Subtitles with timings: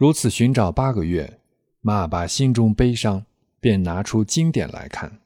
[0.00, 1.40] 如此寻找八个月，
[1.82, 3.22] 马尔巴心中悲伤，
[3.60, 5.20] 便拿出经典来看。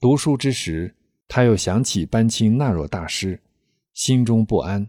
[0.00, 0.94] 读书之时，
[1.28, 3.38] 他又想起班钦纳若大师，
[3.92, 4.88] 心中不安，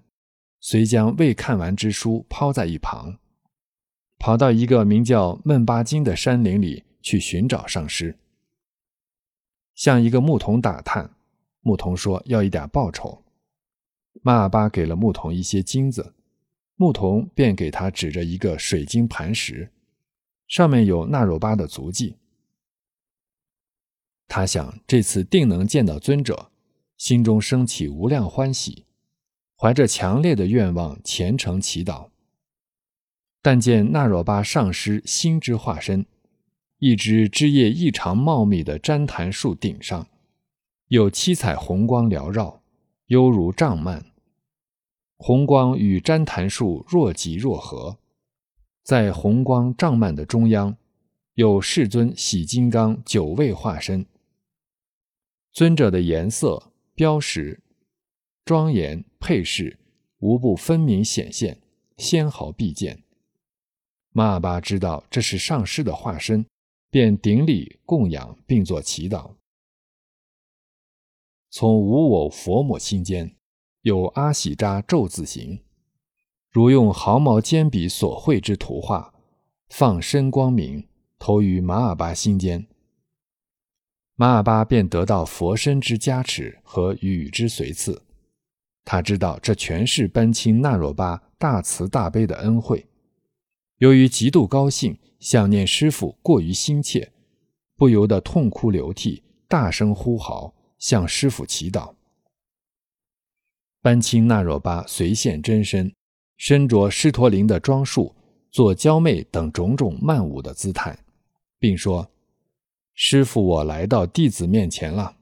[0.61, 3.19] 遂将未看完之书抛在一旁，
[4.17, 8.17] 跑到一个名叫闷巴金的山林里去寻找上师。
[9.75, 11.13] 向一个牧童打探，
[11.59, 13.25] 牧童说要一点报酬。
[14.21, 16.13] 马尔巴给了牧童一些金子。
[16.75, 19.71] 牧童便给他指着一个水晶磐石，
[20.47, 22.17] 上面有纳若巴的足迹。
[24.27, 26.51] 他想这次定能见到尊者，
[26.97, 28.85] 心中升起无量欢喜，
[29.55, 32.09] 怀着强烈的愿望虔诚祈祷。
[33.41, 36.05] 但见纳若巴上师心之化身，
[36.79, 40.07] 一只枝叶异常茂密的旃檀树顶上，
[40.87, 42.63] 有七彩红光缭绕，
[43.07, 44.12] 犹如帐幔。
[45.25, 47.97] 红光与旃檀树若即若合，
[48.83, 50.75] 在红光帐幔的中央，
[51.35, 54.05] 有世尊喜金刚九位化身。
[55.53, 57.63] 尊者的颜色、标识、
[58.43, 59.79] 庄严配饰，
[60.17, 61.61] 无不分明显现，
[61.95, 63.01] 纤毫毕见。
[64.11, 66.45] 马尔巴知道这是上师的化身，
[66.89, 69.35] 便顶礼供养，并作祈祷。
[71.49, 73.33] 从无我佛母心间。
[73.83, 75.59] 有阿喜扎咒字形，
[76.49, 79.13] 如用毫毛尖笔所绘之图画，
[79.67, 80.87] 放身光明，
[81.19, 82.65] 投于马尔巴心间。
[84.15, 88.01] 马尔巴便得到佛身之加持和与之随赐。
[88.85, 92.85] 他知道这全是班钦纳若巴大慈大悲的恩惠。
[93.79, 97.11] 由于极度高兴，想念师父过于心切，
[97.75, 101.93] 不由得痛哭流涕，大声呼嚎，向师父祈祷。
[103.83, 105.93] 班钦纳若巴随现真身，
[106.37, 108.15] 身着狮驼铃的装束，
[108.49, 110.97] 做娇媚等种种曼舞的姿态，
[111.59, 112.09] 并说
[112.95, 115.17] ：“师傅，我来到弟子面前了。”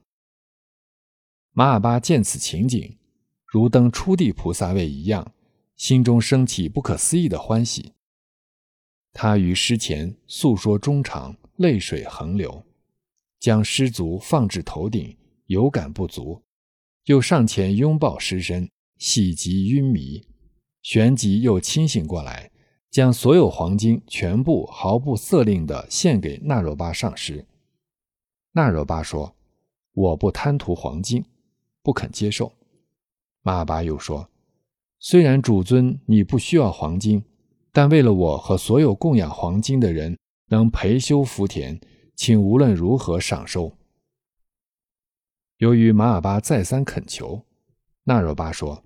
[1.54, 3.00] 马尔巴见此情景，
[3.48, 5.34] 如登初地菩萨位一样，
[5.76, 7.94] 心中升起不可思议的欢喜。
[9.12, 12.64] 他于师前诉说衷肠，泪水横流，
[13.40, 15.18] 将师足放置头顶，
[15.48, 16.44] 有感不足。
[17.06, 20.28] 又上前拥抱尸身，喜极晕迷，
[20.84, 22.52] 旋即又清醒过来，
[22.92, 27.46] 将所有黄金全部毫不色令地献给纳若巴上师。
[28.52, 29.36] 纳若巴说
[29.94, 31.26] ：“我不贪图黄金，
[31.82, 32.54] 不肯接受。”
[33.42, 34.30] 马尔巴又说
[35.00, 37.24] ：“虽然主尊你不需要黄金，
[37.72, 40.16] 但为了我和所有供养黄金的人
[40.50, 41.80] 能培修福田，
[42.16, 43.76] 请无论如何赏收。”
[45.62, 47.46] 由于马尔巴再三恳求，
[48.06, 48.84] 纳若巴说：“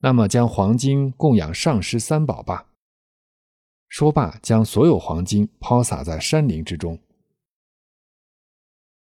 [0.00, 2.66] 那么将黄金供养上师三宝吧。”
[3.88, 7.00] 说罢，将所有黄金抛洒在山林之中。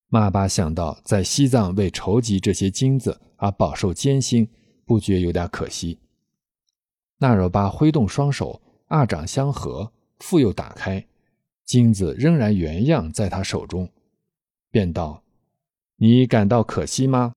[0.07, 4.49] 马尔巴想到在西藏为筹集这些金子而饱受艰辛，
[4.85, 5.99] 不觉有点可惜。
[7.17, 11.05] 纳若巴挥动双手，二掌相合，复又打开，
[11.65, 13.89] 金子仍然原样在他手中，
[14.71, 15.21] 便道。
[16.01, 17.33] 你感到可惜吗？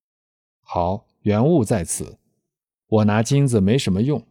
[0.61, 2.19] 好，原物在此。
[2.87, 4.25] 我拿金子没什么用，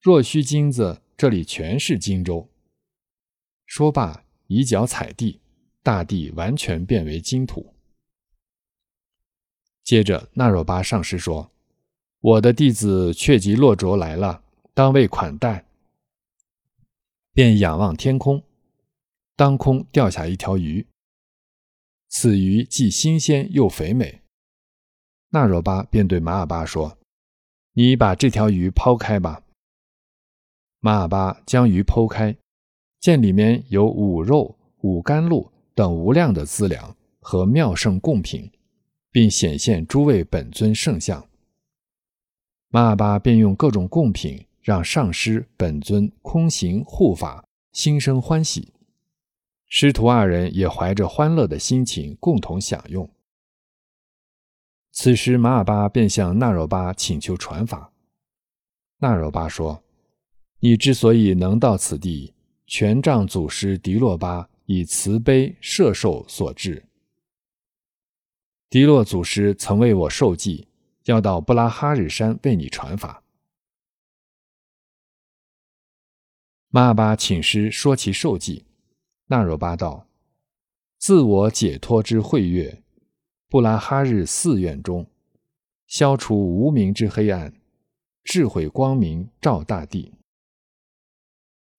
[0.00, 2.48] 若需金子，这里全是荆州。
[3.66, 5.40] 说罢，以脚踩地，
[5.82, 7.74] 大地完全变为金土。
[9.84, 11.50] 接着，纳若巴上师说
[12.20, 14.42] ：“我的弟子却吉洛卓来了，
[14.72, 15.66] 当为款待。”
[17.34, 18.42] 便仰望天空，
[19.36, 20.86] 当空掉下一条鱼。
[22.18, 24.22] 此鱼既新鲜又肥美，
[25.32, 26.96] 纳若巴便对马尔巴说
[27.76, 29.42] ：“你把这条鱼抛开吧。”
[30.80, 32.34] 马尔巴将鱼剖开，
[33.00, 38.50] 见里面有五肉、五甘露等无量的资粮和妙胜贡品，
[39.10, 41.22] 并显现诸位本尊圣像。
[42.68, 48.72] 马尔巴便用各种贡品让上师本尊空行护法，心生欢喜。
[49.68, 53.10] 师徒二人也怀着欢乐的心情共同享用。
[54.92, 57.92] 此时，马尔巴便向纳若巴请求传法。
[58.98, 59.84] 纳若巴说
[60.60, 62.32] ：“你之所以能到此地，
[62.66, 66.86] 权杖祖师迪洛巴以慈悲摄受所致。
[68.70, 70.68] 迪洛祖师曾为我受记，
[71.04, 73.22] 要到布拉哈日山为你传法。”
[76.70, 78.64] 马尔巴请师说其受记。
[79.28, 80.06] 纳若巴道
[80.98, 82.82] ：“自我解脱之慧月，
[83.48, 85.10] 布拉哈日寺院中，
[85.88, 87.52] 消除无明之黑暗，
[88.22, 90.12] 智慧光明照大地。”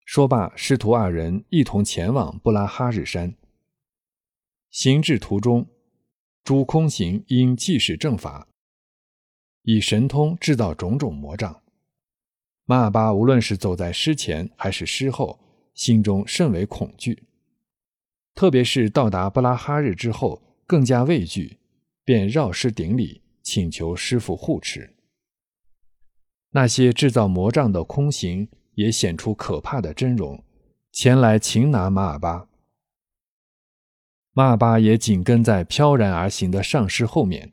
[0.03, 3.33] 说罢，师徒二人一同前往布拉哈日山。
[4.69, 5.67] 行至途中，
[6.43, 8.49] 诸空行因济世正法，
[9.61, 11.61] 以神通制造种种魔障。
[12.65, 15.39] 马尔巴无论是走在师前还是师后，
[15.73, 17.23] 心中甚为恐惧。
[18.37, 21.57] 特别是到达布拉哈日之后，更加畏惧，
[22.05, 24.95] 便绕师顶礼，请求师傅护持。
[26.51, 30.43] 那些制造魔杖的空行也显出可怕的真容，
[30.91, 32.47] 前来擒拿马尔巴。
[34.33, 37.51] 马尔巴也紧跟在飘然而行的上师后面，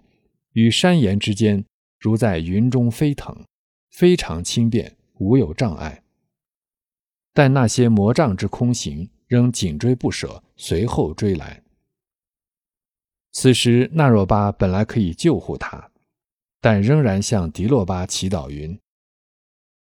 [0.53, 1.65] 与山岩之间
[1.99, 3.35] 如在云中飞腾，
[3.91, 6.03] 非常轻便，无有障碍。
[7.33, 11.63] 但那些魔杖之空行仍紧追不舍，随后追来。
[13.33, 15.91] 此时纳若巴本来可以救护他，
[16.61, 18.79] 但仍然向迪洛巴祈祷云：“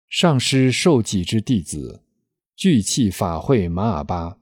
[0.07, 2.01] 上师受记之弟子，
[2.55, 4.37] 聚气法会马尔巴。”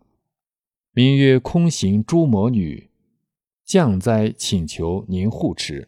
[0.93, 2.89] 名曰空行诸魔女，
[3.63, 5.87] 降灾请求您护持。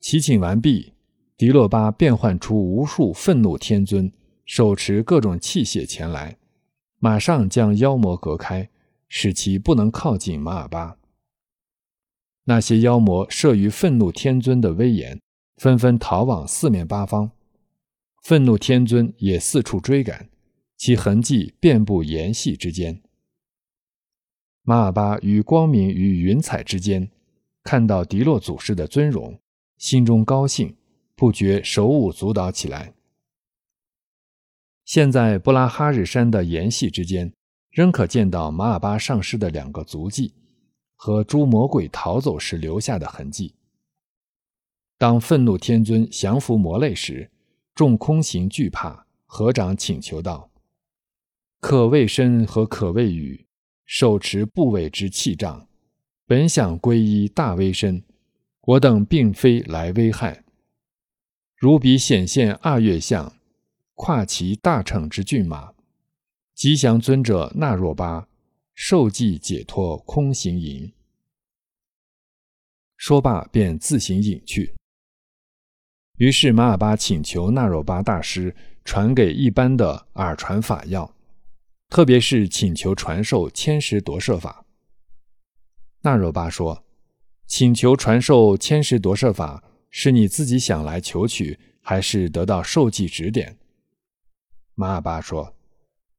[0.00, 0.92] 祈请完毕，
[1.36, 4.12] 迪洛巴变换出无数愤怒天尊，
[4.44, 6.36] 手持各种器械前来，
[7.02, 8.68] 马上将妖魔隔开，
[9.08, 10.98] 使其不能靠近马尔巴。
[12.44, 15.18] 那些妖魔慑于愤怒天尊的威严，
[15.56, 17.30] 纷纷逃往四面八方。
[18.22, 20.28] 愤怒天尊也四处追赶，
[20.76, 23.00] 其痕迹遍布岩隙之间。
[24.62, 27.10] 马尔巴于光明与云彩之间，
[27.62, 29.40] 看到迪洛祖师的尊容，
[29.78, 30.76] 心中高兴，
[31.16, 32.92] 不觉手舞足蹈起来。
[34.90, 37.32] 现在布拉哈日山的岩隙之间，
[37.70, 40.34] 仍可见到马尔巴上师的两个足迹
[40.96, 43.54] 和诸魔鬼逃走时留下的痕迹。
[44.98, 47.30] 当愤怒天尊降服魔类时，
[47.72, 50.50] 众空行惧怕，合掌请求道
[51.62, 53.46] ：“可畏身和可畏语。”
[53.86, 55.68] 手持部位之气障，
[56.26, 58.02] 本想皈依大威身，
[58.62, 60.42] 我等并非来危害。
[61.56, 63.32] 如彼显现二月相，
[64.02, 65.74] 跨骑大乘之骏马，
[66.54, 68.26] 吉祥尊者那若巴，
[68.74, 70.90] 受记解脱空行营。
[72.96, 74.74] 说罢，便自行隐去。
[76.16, 78.56] 于是马尔巴请求那若巴大师
[78.86, 81.14] 传给一般的耳传法要。
[81.90, 84.64] 特别是请求传授千石夺舍法。
[86.00, 86.86] 那若巴说
[87.46, 93.58] ：“请求传授千石夺舍法，是你自己想来求取，还是得到授记指点？”
[94.80, 95.54] 马尔巴说：“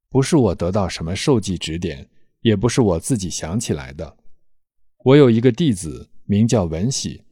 [0.07, 2.07] 不是我得到什么授记指点，
[2.41, 4.17] 也不是我自己想起来的。
[4.99, 7.23] 我有一个弟子，名叫文喜，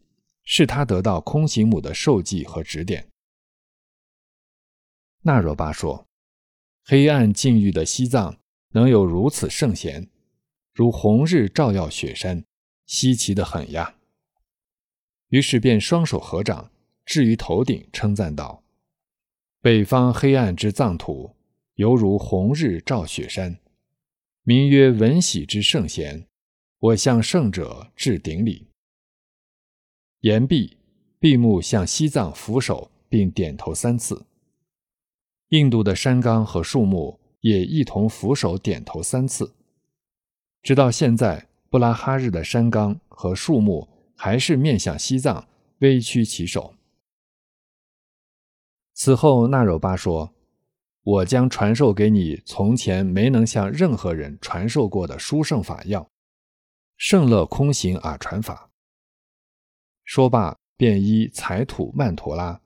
[0.43, 3.07] 是他得到空行母的授记和指点。”
[5.21, 6.07] 那若巴说。
[6.83, 8.39] 黑暗境遇的西藏
[8.69, 10.09] 能有如此圣贤，
[10.73, 12.43] 如红日照耀雪山，
[12.87, 13.97] 稀奇的很呀。
[15.27, 16.71] 于是便双手合掌，
[17.05, 18.63] 置于头顶，称赞道
[19.61, 21.35] ：“北方黑暗之藏土，
[21.75, 23.59] 犹如红日照雪山，
[24.43, 26.25] 名曰文喜之圣贤，
[26.79, 28.69] 我向圣者致顶礼。”
[30.21, 30.77] 言毕，
[31.19, 34.25] 闭目向西藏俯首，并点头三次。
[35.49, 39.55] 印度的山冈和树木也一同俯首点头三次，
[40.63, 45.49] 直到现在，布拉哈日的山冈和树木还是面向西藏，
[45.79, 46.75] 微屈其手。
[49.01, 50.33] 此后，纳柔巴说
[51.03, 56.05] ：“我将传授给你从前没能向任何人传授过的殊胜法要——
[56.99, 58.69] 圣乐空行耳传法。”
[60.03, 62.59] 说罢，便依采土曼陀拉。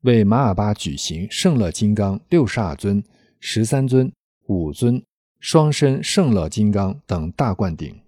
[0.00, 3.00] 为马尔巴举行圣乐金刚六十二尊、
[3.38, 4.12] 十三尊、
[4.46, 5.00] 五尊
[5.38, 8.02] 双身圣乐金刚等大灌顶，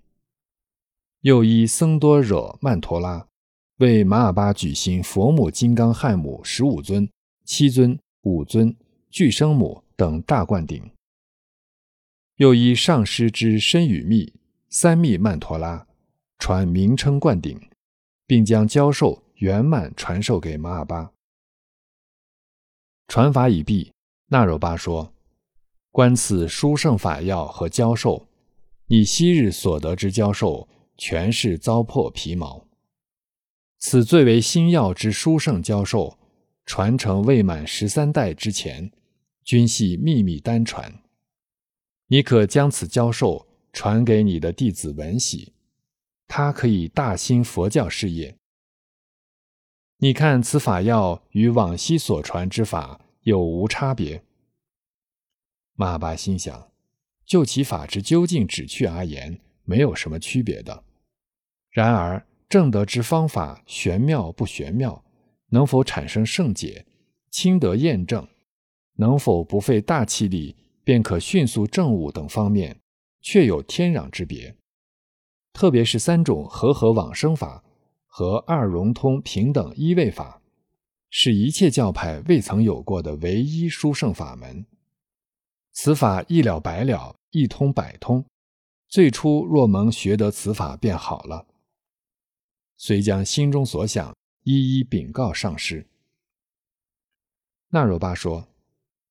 [1.20, 3.28] 又依僧多惹曼陀拉
[3.76, 7.08] 为马尔巴举行佛母金刚汉母十五尊、
[7.48, 8.76] 七尊、五尊
[9.08, 10.90] 俱生母等大灌顶，
[12.36, 14.34] 又依上师之身与密
[14.68, 15.86] 三密曼陀拉
[16.38, 17.58] 传名称灌顶，
[18.26, 21.10] 并将教授圆满传授给马尔巴。
[23.08, 23.94] 传法已毕，
[24.26, 25.14] 那若巴说
[25.90, 28.28] ：“观此殊胜法要和教授，
[28.88, 32.66] 你昔日所得之教授，全是糟粕皮毛。
[33.78, 36.17] 此最为新要之殊胜教授，
[36.68, 38.92] 传承未满十三代之前，
[39.42, 41.02] 均系秘密单传。
[42.08, 45.54] 你可将此教授传给你的弟子文喜，
[46.26, 48.36] 他可以大兴佛教事业。”
[49.96, 54.22] 你看此法要与往昔所传之法有无差别？
[55.72, 56.70] 马巴心想：
[57.24, 60.84] 就其法之究竟旨趣而言，没有什么区别的。
[61.70, 65.02] 然而正德之方法玄妙不玄妙，
[65.48, 66.86] 能否产生圣解，
[67.30, 68.26] 轻得验证，
[68.94, 72.80] 能否不费大气力便可迅速证悟等方面，
[73.20, 74.56] 确有天壤之别。
[75.52, 77.64] 特别是三种和合往生法
[78.06, 80.40] 和二融通平等一位法，
[81.10, 84.66] 是一切教派未曾有过的唯一殊胜法门。
[85.72, 88.24] 此法一了百了，一通百通。
[88.88, 91.46] 最初若蒙学得此法，便好了。
[92.76, 94.14] 遂将心中所想
[94.50, 95.86] 一一禀告上师。
[97.68, 98.48] 那若巴说：“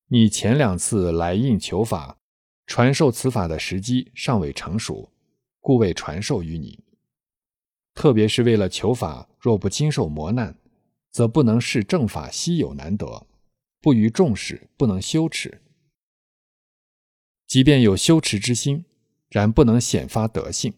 [0.09, 2.17] 你前两次来应求法，
[2.65, 5.11] 传授此法的时机尚未成熟，
[5.59, 6.83] 故未传授于你。
[7.93, 10.57] 特别是为了求法，若不经受磨难，
[11.11, 13.27] 则不能视正法稀有难得，
[13.79, 15.61] 不予重视，不能羞耻。
[17.45, 18.85] 即便有羞耻之心，
[19.29, 20.73] 然不能显发德性。”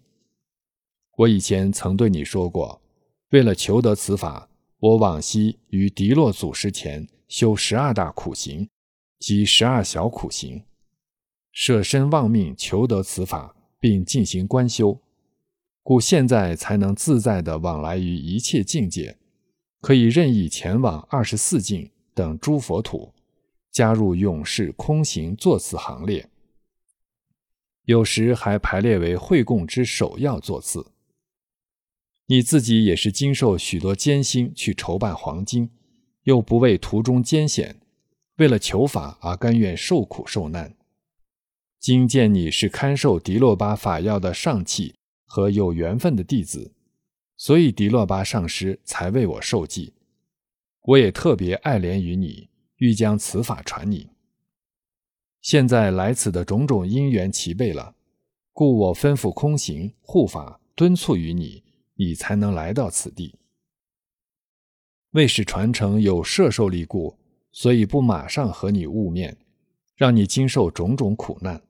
[1.20, 2.82] 我以前曾对你说过，
[3.30, 4.49] 为了求得此法，
[4.80, 8.70] 我往昔于迪洛祖师前修十二大苦行
[9.20, 10.64] 及十二小苦行，
[11.52, 15.02] 舍身忘命求得此法，并进行观修，
[15.84, 19.18] 故现在才能自在地往来于一切境界，
[19.82, 23.14] 可以任意前往二十四境等诸佛土，
[23.70, 26.30] 加入永世空行座次行列，
[27.84, 30.94] 有时还排列为会供之首要座次。
[32.32, 35.72] 你自己也是经受许多艰辛去筹办黄金，
[36.26, 37.82] 又不畏途中艰险，
[38.38, 40.76] 为了求法而甘愿受苦受难。
[41.80, 44.94] 今见你是堪受迪洛巴法要的上契
[45.26, 46.76] 和有缘分的弟子，
[47.36, 49.94] 所以迪洛巴上师才为我受记。
[50.84, 54.08] 我也特别爱怜于你，欲将此法传你。
[55.42, 57.96] 现在来此的种种因缘齐备了，
[58.54, 61.64] 故我吩咐空行护法敦促于你。
[62.00, 63.36] 你才能来到此地。
[65.12, 67.18] 为使传承有摄受力故，
[67.52, 69.38] 所以不马上和你晤面，
[69.98, 71.62] 让你经受种种苦难。